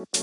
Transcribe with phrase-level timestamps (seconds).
[0.00, 0.16] Haleluya,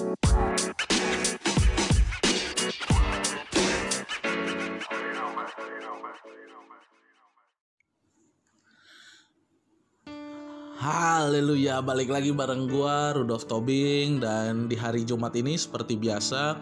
[11.85, 14.17] balik lagi bareng gua Rudolf Tobing.
[14.17, 16.57] Dan di hari Jumat ini seperti biasa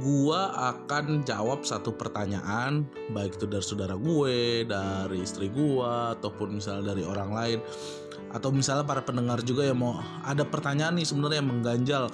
[0.00, 6.96] gua akan jawab satu pertanyaan baik itu dari saudara gue, dari istri gua ataupun misalnya
[6.96, 7.58] dari orang lain
[8.32, 12.04] atau misalnya para pendengar juga yang mau ada pertanyaan nih sebenarnya yang mengganjal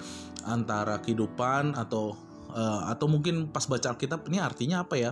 [0.42, 2.18] antara kehidupan atau
[2.50, 5.10] eh, atau mungkin pas baca Alkitab ini artinya apa ya?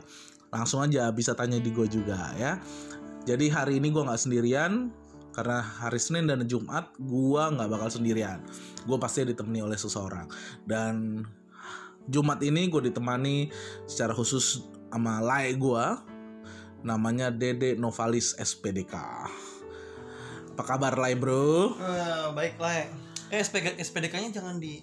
[0.51, 2.59] Langsung aja bisa tanya di gue juga ya.
[3.27, 4.95] Jadi hari ini gua nggak sendirian,
[5.37, 8.41] karena hari Senin dan Jumat gua nggak bakal sendirian
[8.89, 10.25] gue pasti ditemani oleh seseorang
[10.65, 11.21] dan
[12.07, 13.51] Jumat ini gue ditemani
[13.85, 16.01] secara khusus sama lai gua
[16.81, 18.95] namanya Dede Novalis SPDK
[20.57, 22.89] apa kabar lai bro Eh, baik lah.
[23.29, 24.81] Eh SPG, SPDK-nya jangan di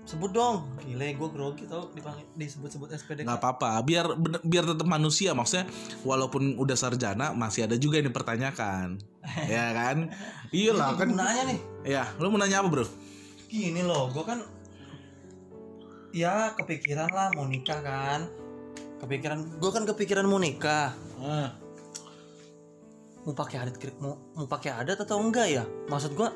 [0.00, 0.70] sebut dong.
[0.80, 3.26] Gile, gue grogi tau dipanggil disebut-sebut SPDK.
[3.28, 5.68] nggak apa-apa biar biar tetap manusia maksudnya
[6.02, 8.96] walaupun udah sarjana masih ada juga yang dipertanyakan
[9.52, 10.08] ya kan
[10.50, 11.58] iya lah kan Gunanya nih.
[11.84, 12.86] ya lu mau nanya apa bro
[13.50, 14.38] Gini loh, gue kan
[16.10, 18.26] ya kepikiran lah mau nikah kan.
[19.00, 20.92] Kepikiran, gue kan kepikiran mau nikah.
[21.20, 21.56] Ah,
[23.20, 25.64] Mau pakai adat mau mau pakai adat atau enggak ya?
[25.92, 26.28] Maksud gue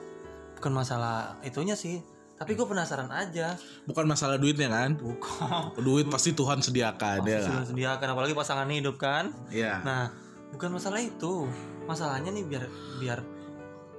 [0.61, 2.00] bukan masalah itunya sih.
[2.34, 3.55] Tapi gue penasaran aja.
[3.86, 5.78] bukan masalah duitnya kan Bukan.
[5.86, 9.33] duit pasti Tuhan sediakan ya Pasti kan sediakan apalagi pasangan hidup kan.
[9.48, 9.80] Iya.
[9.80, 10.05] Nah,
[10.52, 11.47] bukan masalah itu.
[11.89, 12.64] Masalahnya nih biar
[13.00, 13.19] biar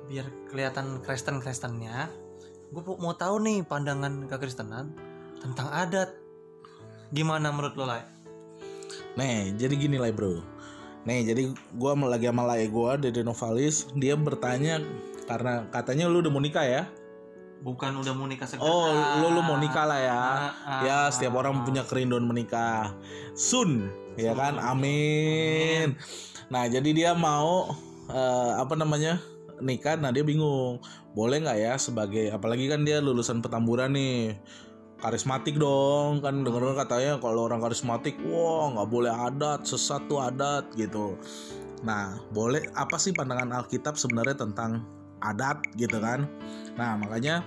[0.06, 2.10] biar kelihatan Kristen Kristennya.
[2.70, 4.94] Gue mau tahu nih pandangan kekristenan
[5.46, 6.10] tentang adat.
[7.14, 8.02] Gimana menurut lo lah?
[9.14, 10.42] Nih, jadi gini lah bro.
[11.06, 14.82] Nih, jadi mau lagi sama lai gua Dede Novalis, dia bertanya
[15.30, 16.84] karena katanya lu udah mau nikah ya?
[17.62, 18.66] Bukan udah mau nikah segera.
[18.66, 18.90] Oh,
[19.22, 20.18] lu lu mau nikah lah ya.
[20.18, 22.92] Ah, ah, Ya, setiap orang punya kerinduan menikah.
[23.38, 24.58] Sun, ya kan?
[24.58, 25.96] Amin.
[26.50, 27.70] Nah, jadi dia mau
[28.10, 29.22] eh, apa namanya?
[29.64, 30.84] nikah, nah dia bingung.
[31.16, 34.36] Boleh nggak ya sebagai apalagi kan dia lulusan petamburan nih.
[34.96, 40.66] Karismatik dong, kan denger katanya kalau orang karismatik, wah nggak boleh adat, sesat tuh adat
[40.80, 41.20] gitu.
[41.84, 44.88] Nah, boleh apa sih pandangan Alkitab sebenarnya tentang
[45.20, 46.26] adat gitu kan?
[46.80, 47.44] Nah, makanya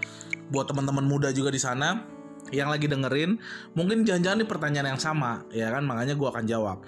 [0.52, 2.04] buat teman-teman muda juga di sana
[2.52, 3.40] yang lagi dengerin,
[3.72, 5.84] mungkin jangan-jangan pertanyaan yang sama, ya kan?
[5.84, 6.78] Makanya gua akan jawab.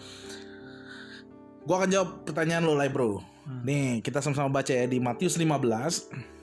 [1.65, 3.21] Gua akan jawab pertanyaan lo, Lai Bro.
[3.45, 3.65] Hmm.
[3.65, 6.40] Nih, kita sama-sama baca ya di Matius 15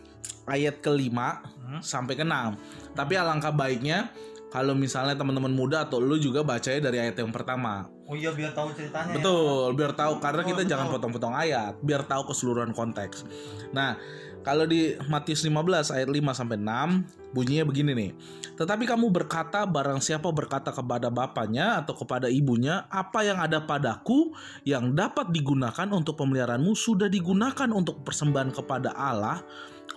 [0.48, 1.84] ayat kelima Hmm.
[1.84, 2.56] sampai ke-6.
[2.96, 4.08] Tapi alangkah baiknya
[4.48, 7.92] kalau misalnya teman-teman muda atau lu juga bacanya dari ayat yang pertama.
[8.08, 9.12] Oh iya biar tahu ceritanya.
[9.12, 9.16] ya.
[9.20, 10.72] Betul, biar tahu karena Betul, kita betul.
[10.72, 13.28] jangan potong-potong ayat, biar tahu keseluruhan konteks.
[13.76, 14.00] Nah,
[14.48, 18.12] kalau di Matius 15 ayat 5 sampai 6 bunyinya begini nih.
[18.56, 24.32] Tetapi kamu berkata barang siapa berkata kepada bapaknya atau kepada ibunya, apa yang ada padaku
[24.64, 29.44] yang dapat digunakan untuk pemeliharaanmu sudah digunakan untuk persembahan kepada Allah,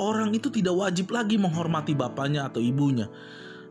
[0.03, 3.07] orang itu tidak wajib lagi menghormati bapaknya atau ibunya.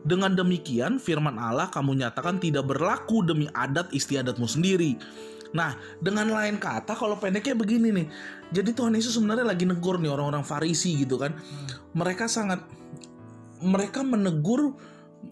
[0.00, 4.96] Dengan demikian, firman Allah kamu nyatakan tidak berlaku demi adat istiadatmu sendiri.
[5.50, 8.06] Nah, dengan lain kata, kalau pendeknya begini nih.
[8.54, 11.34] Jadi Tuhan Yesus sebenarnya lagi negur nih orang-orang Farisi gitu kan.
[11.92, 12.62] Mereka sangat
[13.60, 14.72] mereka menegur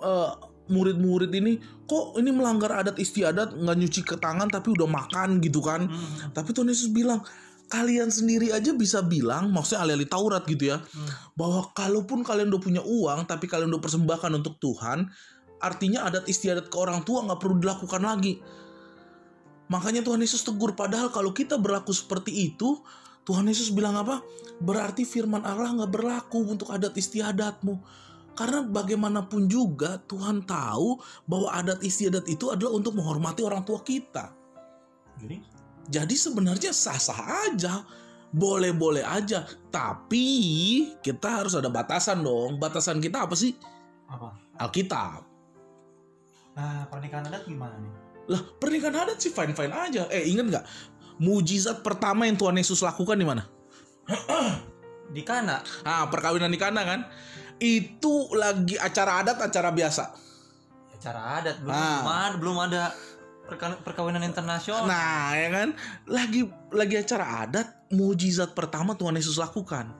[0.04, 0.32] eh,
[0.68, 1.56] murid-murid ini,
[1.88, 5.88] kok ini melanggar adat istiadat, nggak nyuci ke tangan tapi udah makan gitu kan.
[5.88, 6.30] Hmm.
[6.36, 7.24] Tapi Tuhan Yesus bilang,
[7.68, 11.08] kalian sendiri aja bisa bilang, maksudnya alih-alih Taurat gitu ya, Hmm.
[11.36, 15.06] bahwa kalaupun kalian udah punya uang, tapi kalian udah persembahkan untuk Tuhan,
[15.60, 18.40] artinya adat istiadat ke orang tua nggak perlu dilakukan lagi.
[19.68, 22.80] Makanya Tuhan Yesus tegur, padahal kalau kita berlaku seperti itu,
[23.28, 24.24] Tuhan Yesus bilang apa?
[24.64, 27.76] Berarti firman Allah nggak berlaku untuk adat istiadatmu.
[28.32, 30.96] Karena bagaimanapun juga Tuhan tahu
[31.28, 34.32] bahwa adat istiadat itu adalah untuk menghormati orang tua kita.
[35.20, 35.57] Jadi
[35.88, 37.82] Jadi sebenarnya sah-sah aja.
[38.28, 39.48] Boleh-boleh aja.
[39.72, 40.28] Tapi
[41.00, 42.60] kita harus ada batasan dong.
[42.60, 43.56] Batasan kita apa sih?
[44.08, 44.32] apa?
[44.56, 45.20] Alkitab.
[46.56, 47.92] Nah pernikahan adat gimana nih?
[48.32, 50.08] Lah pernikahan adat sih fine-fine aja.
[50.08, 50.64] Eh inget nggak?
[51.20, 53.44] Mujizat pertama yang Tuhan Yesus lakukan di mana?
[55.14, 55.64] Di Kana.
[55.88, 57.00] Ah perkawinan di Kana kan?
[57.56, 60.04] Itu lagi acara adat, acara biasa.
[60.94, 62.32] Acara adat belum Ah.
[62.36, 62.92] belum ada
[63.48, 64.84] perka- perkawinan internasional.
[64.84, 65.68] Nah ya kan?
[66.04, 69.90] Lagi lagi acara adat, mujizat pertama Tuhan Yesus lakukan.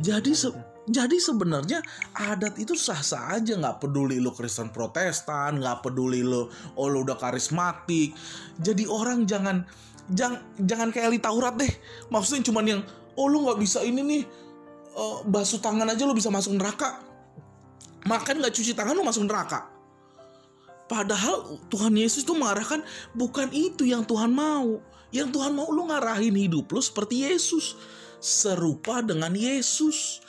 [0.00, 0.56] Jadi se-
[0.88, 1.84] jadi sebenarnya
[2.16, 6.48] adat itu sah-sah aja nggak peduli lo Kristen Protestan, nggak peduli lo
[6.80, 8.16] oh lo udah karismatik.
[8.56, 9.68] Jadi orang jangan
[10.08, 11.72] jangan jangan kayak ahli Taurat deh.
[12.08, 12.80] Maksudnya cuman yang
[13.20, 14.22] oh lo nggak bisa ini nih
[14.96, 17.04] eh, basuh tangan aja lo bisa masuk neraka.
[18.08, 19.77] makan nggak cuci tangan lu masuk neraka.
[20.88, 22.80] Padahal Tuhan Yesus tuh mengarahkan
[23.12, 24.80] bukan itu yang Tuhan mau.
[25.12, 27.76] Yang Tuhan mau lu ngarahin hidup lu seperti Yesus.
[28.18, 30.24] Serupa dengan Yesus.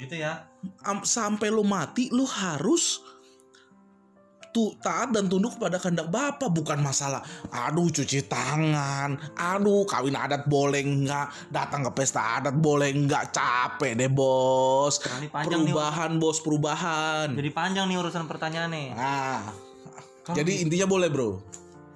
[0.00, 0.48] Gitu ya.
[0.82, 3.04] Am- Sampai lu mati lu harus
[4.52, 10.44] tu taat dan tunduk kepada kehendak Bapa bukan masalah aduh cuci tangan aduh kawin adat
[10.44, 15.00] boleh nggak datang ke pesta adat boleh nggak capek deh bos
[15.32, 15.72] panjang nih.
[15.72, 18.88] perubahan bos perubahan Jadi panjang nih urusan pertanyaan nih.
[18.92, 19.40] nah
[20.22, 21.40] Kalau- jadi intinya boleh bro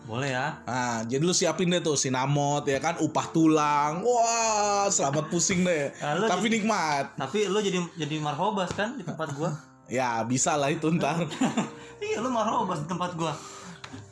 [0.06, 0.62] Boleh ya.
[0.62, 4.06] Nah, jadi lu siapin deh tuh sinamot ya kan, upah tulang.
[4.06, 5.91] Wah, selamat pusing deh.
[5.99, 7.19] Nah, Tapi nikmat.
[7.19, 9.50] Tapi lu jadi jadi marhobas kan di tempat gua.
[9.87, 11.26] Ya, bisa lah itu ntar.
[12.02, 13.32] iya, lu marhobas di tempat gua.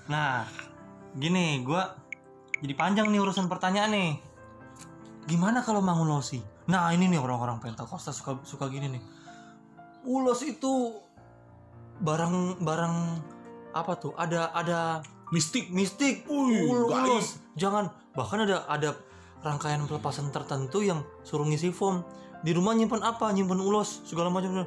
[0.08, 0.44] Nah,
[1.16, 1.94] gini, gua
[2.60, 4.12] jadi panjang nih urusan pertanyaan nih.
[5.25, 6.40] Gimana kalau mangulosi?
[6.69, 9.02] Nah, ini nih orang-orang Pentakosta suka suka gini nih.
[10.04, 11.00] Ulos itu
[12.00, 12.94] barang barang
[13.72, 14.12] apa tuh?
[14.16, 14.80] Ada ada
[15.32, 15.72] Mistik.
[15.72, 17.19] mistik Wih, ul- gaib.
[17.19, 18.94] ulos jangan bahkan ada ada
[19.42, 22.06] rangkaian pelepasan tertentu yang suruh ngisi form
[22.46, 24.62] di rumah nyimpen apa nyimpen ulos segala macam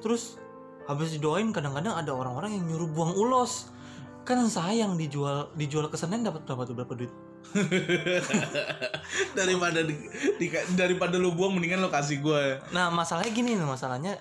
[0.00, 0.40] terus
[0.86, 3.70] habis didoain kadang-kadang ada orang-orang yang nyuruh buang ulos.
[4.26, 7.12] Kan sayang dijual dijual ke Senen dapat berapa tuh berapa duit?
[9.38, 12.58] Daripada di- di- daripada lu buang mendingan lu kasih gue.
[12.74, 14.18] nah masalahnya gini nih masalahnya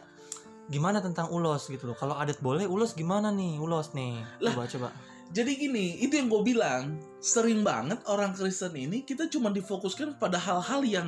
[0.70, 1.98] gimana tentang ulos gitu loh.
[1.98, 3.58] Kalau adat boleh ulos gimana nih?
[3.58, 4.22] Ulos nih.
[4.42, 4.90] Coba coba.
[5.34, 10.38] Jadi gini, itu yang gue bilang, sering banget orang Kristen ini kita cuma difokuskan pada
[10.38, 11.08] hal-hal yang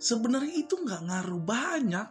[0.00, 2.08] sebenarnya itu nggak ngaruh banyak.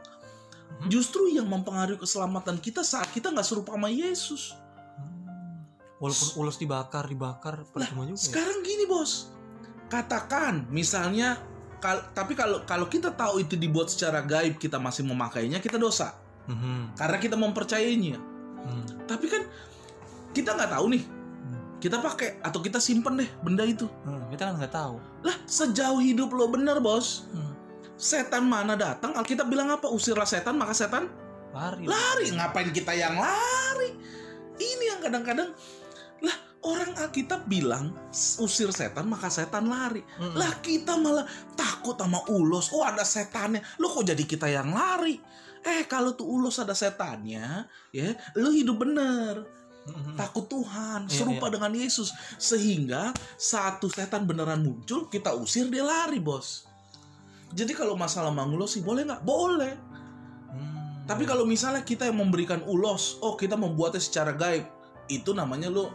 [0.69, 0.87] Hmm.
[0.87, 4.53] Justru yang mempengaruhi keselamatan kita saat kita nggak serupa sama Yesus.
[5.97, 8.21] walaupun ulos dibakar dibakar percuma juga ya?
[8.21, 9.33] Sekarang gini bos,
[9.87, 11.41] katakan misalnya,
[11.77, 16.13] kal- tapi kalau kalau kita tahu itu dibuat secara gaib kita masih memakainya kita dosa
[16.45, 16.93] Mhm.
[16.93, 18.17] karena kita mempercayainya.
[18.61, 18.85] Hmm.
[19.09, 19.41] Tapi kan
[20.31, 21.03] kita nggak tahu nih,
[21.79, 23.89] kita pakai atau kita simpen deh benda itu.
[24.05, 27.46] Hmm, kita kan nggak tahu Lah sejauh hidup lo bener bos, Hmm.
[27.97, 29.89] Setan mana datang Alkitab bilang apa?
[29.89, 31.09] Usirlah setan maka setan
[31.51, 32.29] lari lari.
[32.31, 33.91] Ngapain kita yang lari?
[34.57, 35.49] Ini yang kadang-kadang
[36.21, 37.93] lah orang Alkitab bilang
[38.41, 40.05] usir setan maka setan lari.
[40.21, 40.37] Mm-mm.
[40.37, 41.25] Lah kita malah
[41.57, 42.69] takut sama ulos.
[42.73, 43.61] Oh ada setannya.
[43.81, 45.17] Lo kok jadi kita yang lari?
[45.65, 49.57] Eh kalau tuh ulos ada setannya, ya lo hidup bener.
[50.19, 51.53] Takut Tuhan, Iya, serupa iya.
[51.55, 52.11] dengan Yesus.
[52.35, 56.66] Sehingga satu setan beneran muncul, kita usir dia lari bos.
[57.53, 59.21] Jadi kalau masalah mangulos sih boleh nggak?
[59.23, 59.73] Boleh.
[60.51, 61.03] Hmm.
[61.07, 64.67] Tapi kalau misalnya kita yang memberikan ulos, oh kita membuatnya secara gaib,
[65.07, 65.87] itu namanya lo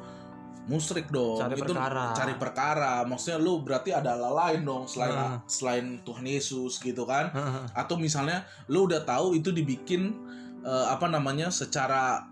[0.63, 1.43] musrik dong.
[1.43, 2.15] Cari itu perkara.
[2.15, 2.93] cari perkara.
[3.03, 5.39] Maksudnya lu berarti ada Allah lain dong selain Hmm.
[5.45, 7.35] selain Tuhan Yesus gitu kan?
[7.35, 7.65] Heeh.
[7.75, 10.15] Atau misalnya lu udah tahu itu dibikin
[10.63, 12.23] eh, apa namanya secara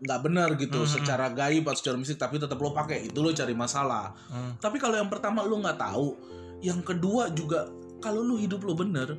[0.00, 0.88] nggak benar gitu, Hmm.
[0.88, 4.16] secara gaib atau secara mistik tapi tetap lo pakai, itu lo cari masalah.
[4.32, 4.56] Hmm.
[4.56, 6.16] Tapi kalau yang pertama lu nggak tahu,
[6.64, 7.68] yang kedua juga
[8.00, 9.16] kalau lu hidup lo bener,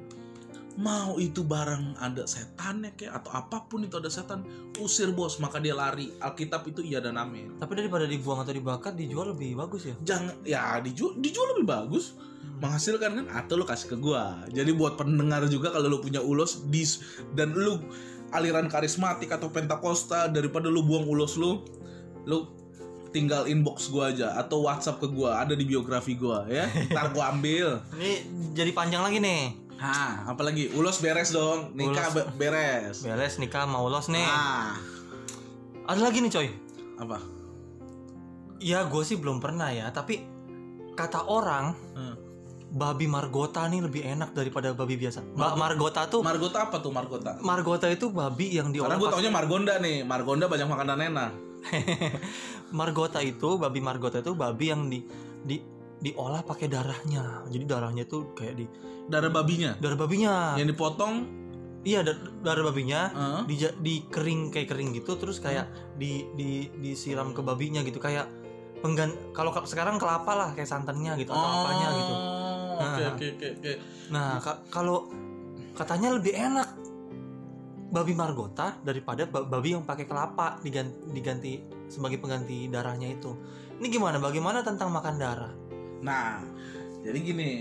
[0.79, 4.45] mau itu barang ada setannya kayak atau apa pun itu ada setan,
[4.79, 6.11] usir bos maka dia lari.
[6.19, 7.57] Alkitab itu iya dan amin.
[7.59, 9.95] Tapi daripada dibuang atau dibakar dijual lebih bagus ya.
[10.03, 12.15] Jangan ya dijual dijual lebih bagus
[12.61, 14.45] menghasilkan kan atau lu kasih ke gua.
[14.53, 17.01] Jadi buat pendengar juga kalau lu punya ulos dis
[17.33, 17.81] dan lu
[18.31, 21.67] aliran karismatik atau pentakosta daripada lu buang ulos lu,
[22.23, 22.60] lu
[23.11, 26.65] tinggal inbox gua aja atau WhatsApp ke gua ada di biografi gua ya.
[26.89, 27.79] Ntar gua ambil.
[27.93, 28.11] Ini
[28.51, 29.43] jadi panjang lagi nih.
[29.75, 32.15] Hah, apalagi ulos beres dong, nikah Ulos.
[32.15, 32.95] be- beres.
[33.01, 34.21] Beres nikah mau los nih.
[34.21, 34.77] Ah,
[35.83, 36.47] Ada lagi nih coy.
[36.95, 37.17] apa?
[38.57, 39.89] Ya gue sih belum pernah ya.
[39.89, 40.21] Tapi
[40.93, 42.13] kata orang Hmm.
[42.69, 45.25] babi margota nih lebih enak daripada babi biasa.
[45.27, 47.31] Mbak margota tuh Margota apa tuh Margota?
[47.41, 51.31] margota itu babi yang Karena diolah gue pas- taunya Margonda nih, Margonda banyak makanan enak.
[52.71, 55.03] margota itu babi margota itu babi yang di
[55.41, 55.57] di
[56.01, 57.45] diolah pakai darahnya.
[57.47, 58.65] Jadi darahnya tuh kayak di
[59.01, 60.55] Darah babinya darah babinya.
[60.55, 61.41] yang dipotong
[61.81, 63.41] Iya dar- darah babinya Heeh.
[63.43, 65.65] di di kering kayak kering gitu terus kayak
[65.95, 68.29] di di disiram ke babinya gitu kayak
[68.81, 72.13] penggan kalau sekarang kelapa lah kayak santannya gitu atau apanya gitu.
[72.13, 73.09] Oh, Oke Nah.
[73.11, 73.71] oke oke oke.
[74.09, 75.09] Nah, ka- kalau
[75.73, 76.69] katanya lebih enak
[77.91, 81.53] babi margota daripada ba- babi yang pakai kelapa diganti, diganti
[81.91, 83.35] sebagai pengganti darahnya itu.
[83.83, 84.17] Ini gimana?
[84.17, 85.53] Bagaimana tentang makan darah?
[85.99, 86.39] Nah,
[87.03, 87.51] jadi gini,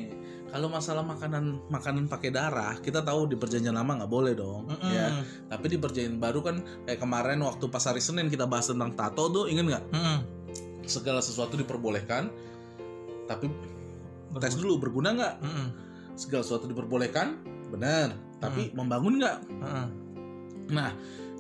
[0.55, 4.91] kalau masalah makanan makanan pakai darah, kita tahu di perjanjian lama nggak boleh dong, Mm-mm.
[4.91, 5.07] ya.
[5.51, 9.27] Tapi di perjanjian baru kan kayak kemarin waktu pas hari Senin kita bahas tentang tato
[9.35, 9.85] tuh, inget nggak?
[9.91, 10.19] Mm-mm.
[10.87, 12.31] Segala sesuatu diperbolehkan,
[13.27, 13.51] tapi
[14.39, 15.35] tes dulu berguna nggak?
[15.43, 15.67] Mm-mm.
[16.15, 17.35] Segala sesuatu diperbolehkan,
[17.75, 18.15] benar.
[18.41, 19.39] Tapi membangun nggak?
[19.49, 19.87] Mm-mm.
[20.71, 20.91] Nah,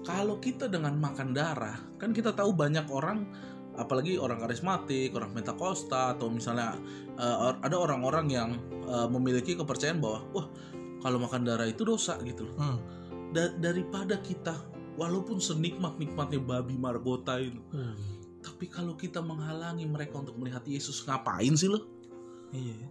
[0.03, 3.29] kalau kita dengan makan darah kan kita tahu banyak orang
[3.77, 6.75] apalagi orang karismatik orang pentakosta atau misalnya
[7.17, 8.51] or- ada orang-orang yang
[8.83, 10.47] eh, memiliki kepercayaan bahwa wah
[11.01, 12.79] kalau makan darah itu dosa gitu loh Hmm.
[13.31, 14.57] Da- daripada kita
[14.99, 17.61] walaupun senikmat nikmatnya babi margota itu
[18.41, 21.81] tapi kalau kita menghalangi mereka untuk melihat Yesus ngapain sih lo
[22.51, 22.89] Iya.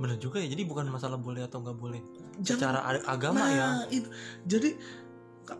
[0.00, 0.48] Bener juga ya.
[0.50, 2.00] Jadi bukan masalah boleh atau nggak boleh.
[2.42, 3.66] Jangan- Secara a- agama ya.
[3.82, 4.08] Nah, itu.
[4.46, 4.70] Jadi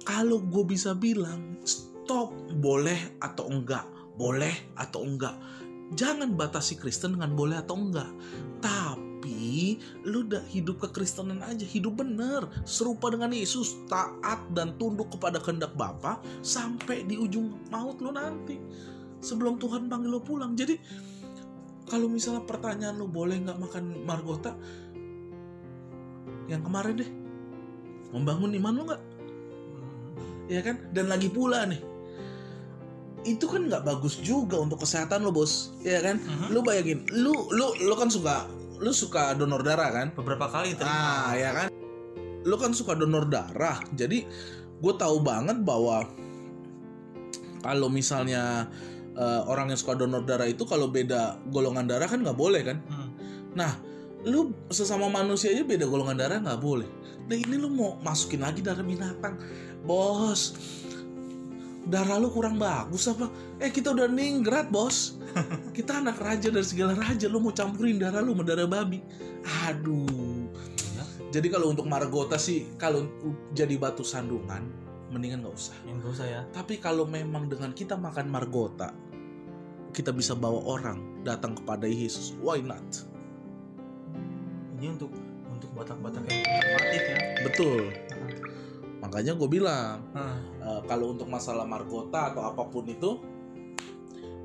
[0.03, 3.85] kalau gue bisa bilang stop boleh atau enggak,
[4.17, 5.37] boleh atau enggak.
[5.95, 8.09] Jangan batasi Kristen dengan boleh atau enggak.
[8.65, 15.39] Tapi lu udah hidup kekristenan aja, hidup bener, serupa dengan Yesus, taat dan tunduk kepada
[15.41, 18.59] kehendak Bapa sampai di ujung maut lu nanti.
[19.25, 20.53] Sebelum Tuhan panggil lu pulang.
[20.53, 20.77] Jadi
[21.85, 24.57] kalau misalnya pertanyaan lu boleh nggak makan margota,
[26.49, 27.11] yang kemarin deh.
[28.13, 29.03] Membangun iman lu nggak?
[30.49, 30.77] Ya kan?
[30.93, 31.81] Dan lagi pula nih.
[33.25, 35.73] Itu kan nggak bagus juga untuk kesehatan lo bos.
[35.81, 36.21] Ya kan?
[36.21, 36.53] Mhm.
[36.53, 38.45] lu bayangin lu lu lu kan suka
[38.79, 40.13] lu suka donor darah kan?
[40.13, 41.33] Beberapa kali terima.
[41.33, 41.69] ah ya kan?
[42.45, 43.81] Lu kan suka donor darah.
[43.97, 44.29] Jadi
[44.85, 46.05] gue tahu banget bahwa
[47.65, 48.69] kalau misalnya
[49.15, 52.79] eh, orang yang suka donor darah itu kalau beda golongan darah kan nggak boleh kan
[52.85, 53.11] Hmm.
[53.55, 53.71] Nah,
[54.27, 56.91] lu sesama manusia aja beda golongan darah nggak boleh.
[57.25, 59.39] Nah ini lu mau masukin lagi darah binatang,
[59.85, 60.59] bos.
[61.85, 63.29] Darah lu kurang bagus apa?
[63.61, 65.21] Eh kita udah ningrat bos.
[65.77, 69.03] Kita anak raja dari segala raja, lu mau campurin darah lu sama darah babi.
[69.67, 70.47] Aduh.
[70.95, 71.05] Ya.
[71.35, 73.11] Jadi kalau untuk margota sih, kalau
[73.51, 74.63] jadi batu sandungan,
[75.11, 75.75] mendingan nggak usah.
[75.91, 76.41] Yang dosa ya.
[76.55, 78.95] Tapi kalau memang dengan kita makan margota,
[79.95, 82.35] kita bisa bawa orang datang kepada Yesus.
[82.43, 82.83] Why not?
[84.75, 85.15] Ini untuk
[85.47, 87.17] untuk batak-batak yang konservatif ya.
[87.47, 87.83] Betul.
[88.99, 90.39] Makanya gue bilang Hmm.
[90.59, 93.23] eh, kalau untuk masalah margota atau apa pun itu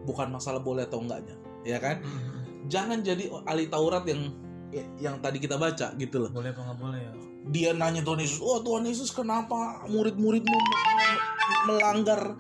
[0.05, 1.99] bukan masalah boleh atau enggaknya, ya kan?
[2.05, 2.69] Hmm.
[2.69, 4.29] Jangan jadi ahli Taurat yang
[5.01, 6.29] yang tadi kita baca gitu loh.
[6.29, 7.11] Boleh apa nggak boleh ya?
[7.49, 11.23] Dia nanya Tuhan Yesus, "Oh Tuhan Yesus, kenapa murid-muridmu me- me-
[11.65, 12.37] melanggar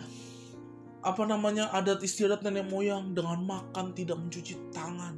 [0.99, 5.15] apa namanya adat istiadat nenek moyang dengan makan tidak mencuci tangan?"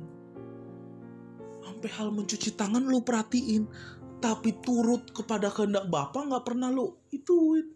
[1.62, 3.66] Sampai hal mencuci tangan lu perhatiin,
[4.22, 7.74] tapi turut kepada kehendak Bapa nggak pernah lu ituin.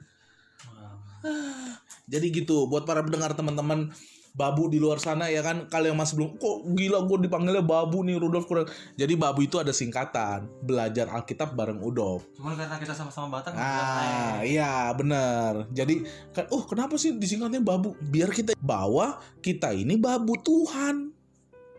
[1.25, 3.89] Ah, Jadi gitu buat para pendengar teman-teman
[4.36, 5.72] babu di luar sana ya kan?
[5.72, 8.68] Kalau yang masih belum kok gila gue dipanggilnya babu nih Rudolf kurang.
[9.00, 14.44] Jadi babu itu ada singkatan belajar Alkitab bareng Udolf Cuman karena kita sama-sama Batak ah
[14.44, 15.72] iya bener.
[15.72, 16.04] Jadi
[16.36, 17.96] kan oh kenapa sih disingkatnya babu?
[17.98, 21.15] Biar kita bawa kita ini babu Tuhan.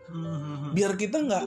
[0.07, 0.71] Hmm.
[0.71, 1.43] biar kita nggak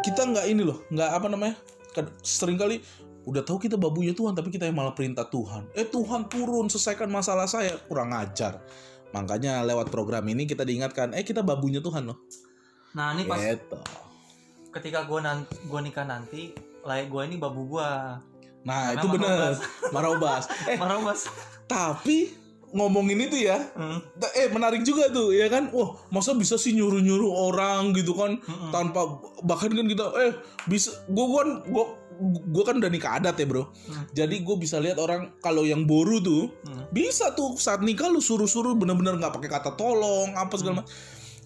[0.00, 1.60] kita nggak ini loh nggak apa namanya
[1.92, 2.80] kan sering kali
[3.28, 5.70] udah tahu kita babunya Tuhan tapi kita yang malah perintah Tuhan.
[5.78, 8.58] Eh Tuhan turun selesaikan masalah saya kurang ajar
[9.12, 12.18] makanya lewat program ini kita diingatkan eh kita babunya Tuhan loh
[12.92, 13.80] Nah ini pas gitu
[14.68, 16.52] ketika gue nanti gua nikah nanti,
[16.82, 18.20] layak gue ini babu gua.
[18.62, 19.58] nah Karena itu bener Marobas.
[19.94, 21.20] marobas eh Marah mas.
[21.64, 22.32] tapi
[22.70, 24.00] ngomongin itu ya Hmm.
[24.32, 28.38] eh menarik juga tuh ya kan wah masa bisa sih nyuruh nyuruh orang gitu kan
[28.38, 28.70] Mm-mm.
[28.70, 29.04] tanpa
[29.40, 30.32] bahkan kan kita eh
[30.64, 31.84] bisa gue kan gue
[32.20, 34.04] gue kan udah nikah adat ya bro Hmm.
[34.12, 36.86] jadi gue bisa lihat orang kalau yang boru tuh Hmm.
[36.90, 40.92] bisa tuh saat nikah lu suruh-suruh bener-bener nggak pakai kata tolong apa segala macam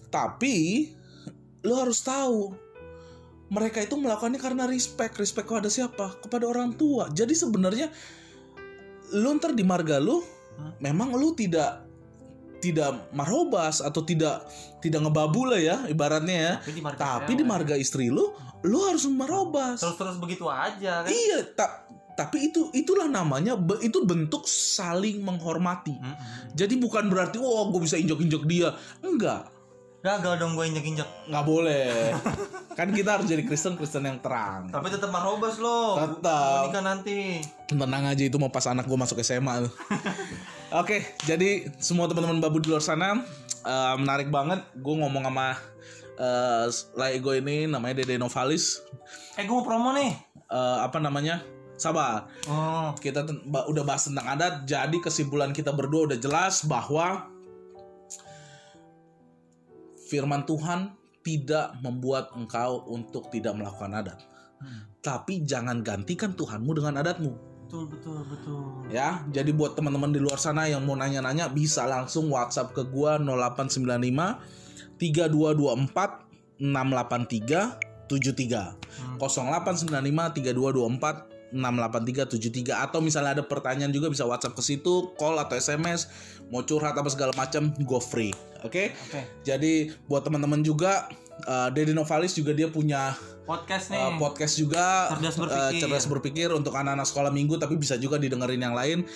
[0.07, 0.87] tapi
[1.63, 2.51] lu harus tahu
[3.47, 7.87] mereka itu melakukannya karena respect respect kepada siapa kepada orang tua jadi sebenarnya
[9.15, 10.19] lu ntar di marga lu
[10.57, 10.73] Hmm.
[10.83, 11.86] memang lu tidak
[12.57, 14.45] tidak marobas atau tidak
[14.77, 18.33] tidak ngebabu lah ya ibaratnya ya Tapi di marga tapi di marga istri lu
[18.65, 21.09] lu harus marobas terus-terus begitu aja kan.
[21.09, 21.71] iya tak
[22.17, 26.15] tapi itu itulah namanya itu bentuk saling menghormati Mm-mm.
[26.57, 29.53] jadi bukan berarti oh gue bisa injek-injek dia enggak
[29.97, 31.09] Gagal dong gue injek-injek.
[31.27, 32.13] nggak boleh
[32.77, 35.97] kan kita harus jadi Kristen Kristen yang terang Tapi tetap marobas lo.
[35.97, 36.69] Tetap.
[36.69, 37.41] Nikah nanti.
[37.65, 39.65] tenang aja itu mau pas anak gue masuk SMA
[40.77, 43.25] Oke, jadi semua teman-teman babu di luar sana
[43.65, 44.61] eh, menarik banget.
[44.77, 45.57] Gue ngomong sama
[46.17, 46.65] eh
[46.97, 48.85] lai gue ini namanya Dede Novalis.
[49.41, 50.13] Eh gue mau promo nih.
[50.37, 51.41] Eh, apa namanya?
[51.81, 52.29] Sabar.
[52.45, 52.93] Oh.
[52.93, 54.69] Kita udah bahas tentang adat.
[54.69, 57.25] Jadi kesimpulan kita berdua udah jelas bahwa
[60.13, 60.93] firman Tuhan
[61.25, 64.19] tidak membuat engkau untuk tidak melakukan adat.
[64.61, 64.85] Hmm.
[65.01, 67.56] Tapi jangan gantikan Tuhanmu dengan adatmu.
[67.67, 68.63] Betul betul betul.
[68.87, 73.19] ya jadi buat teman-teman di luar sana yang mau nanya-nanya bisa langsung WhatsApp ke gua
[73.19, 74.39] 0895
[74.95, 79.19] 3224 683 73 Hmm.
[79.19, 79.91] 0895
[80.39, 86.11] 3224 68373 atau misalnya ada pertanyaan juga bisa WhatsApp ke situ, call atau SMS,
[86.51, 88.35] mau curhat apa segala macam, go free.
[88.67, 88.91] Oke?
[89.07, 89.21] Oke.
[89.47, 91.07] Jadi buat teman-teman juga
[91.47, 93.15] uh, Dedi Novalis juga dia punya
[93.47, 93.97] Podcast nih.
[93.97, 95.79] uh, podcast juga Cerdas uh, berpikir.
[95.79, 99.07] cerdas berpikir untuk anak-anak sekolah minggu tapi bisa juga didengerin yang lain.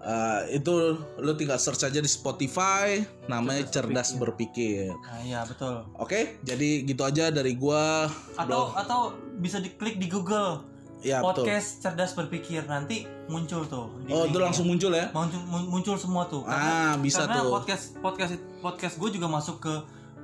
[0.00, 0.70] Uh, itu
[1.18, 4.94] lu tinggal search aja di Spotify namanya Cerdas, Berpikir.
[4.94, 5.82] Nah, iya betul.
[5.94, 8.06] Oke, jadi gitu aja dari gua.
[8.34, 9.00] Atau atau
[9.36, 10.62] bisa diklik di Google
[11.02, 11.44] Ya betul.
[11.44, 13.92] podcast cerdas berpikir nanti muncul tuh.
[14.00, 15.12] di Oh, itu langsung muncul ya?
[15.12, 16.46] muncul mun- muncul semua tuh.
[16.46, 17.52] Ah, bisa karena tuh.
[17.52, 19.74] podcast podcast podcast gue juga masuk ke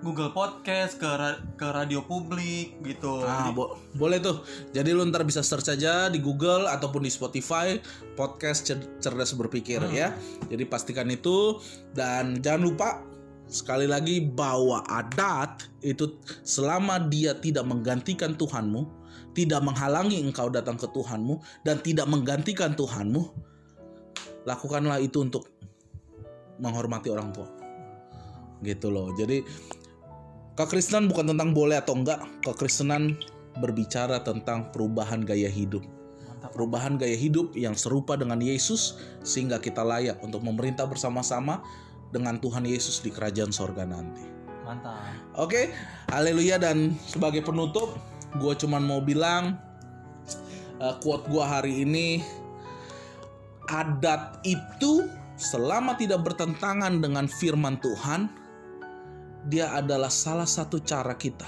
[0.02, 3.22] Google Podcast, ke ra- ke radio publik gitu.
[3.22, 4.42] Ah, bo- boleh tuh.
[4.74, 7.78] Jadi lu ntar bisa search aja di Google ataupun di Spotify
[8.18, 10.10] podcast Cer- cerdas berpikir ya.
[10.50, 11.62] Jadi pastikan itu
[11.94, 12.88] dan jangan lupa
[13.46, 18.88] sekali lagi bahwa adat itu selama dia tidak menggantikan Tuhanmu,
[19.38, 23.22] tidak menghalangi engkau datang ke Tuhanmu dan tidak menggantikan Tuhanmu,
[24.48, 25.46] lakukanlah itu untuk
[26.58, 27.48] menghormati orang tua.
[28.62, 29.10] Gitu loh.
[29.18, 29.42] Jadi
[30.52, 33.16] Kekristenan bukan tentang boleh atau enggak, kekristenan
[33.56, 35.80] berbicara tentang perubahan gaya hidup.
[36.52, 41.64] Perubahan gaya hidup yang serupa dengan Yesus sehingga kita layak untuk memerintah bersama-sama
[42.12, 44.26] dengan Tuhan Yesus di kerajaan sorga nanti.
[44.66, 45.00] Mantap.
[45.40, 45.72] Oke,
[46.12, 47.96] haleluya dan sebagai penutup,
[48.36, 49.56] gue cuman mau bilang
[50.76, 52.20] eh, quote gue hari ini
[53.72, 55.08] adat itu
[55.40, 58.41] selama tidak bertentangan dengan firman Tuhan,
[59.46, 61.46] dia adalah salah satu cara kita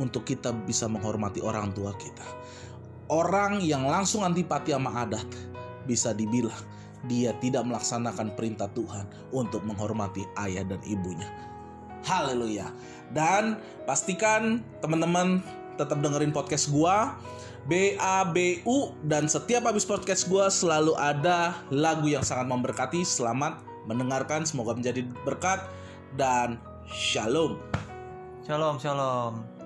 [0.00, 2.24] untuk kita bisa menghormati orang tua kita.
[3.12, 5.28] Orang yang langsung antipati sama adat
[5.84, 6.56] bisa dibilang
[7.10, 9.04] dia tidak melaksanakan perintah Tuhan
[9.34, 11.26] untuk menghormati ayah dan ibunya.
[12.06, 12.70] Haleluya.
[13.14, 15.42] Dan pastikan teman-teman
[15.78, 17.18] tetap dengerin podcast gua
[17.66, 23.06] BABU dan setiap habis podcast gua selalu ada lagu yang sangat memberkati.
[23.06, 25.62] Selamat mendengarkan, semoga menjadi berkat
[26.18, 27.60] dan shalom.
[28.46, 29.61] Shalom, shalom.